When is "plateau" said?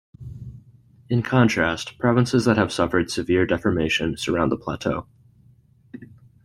4.57-5.05